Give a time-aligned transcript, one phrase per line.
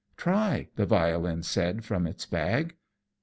[0.17, 2.73] "Try," the violin said from its bag.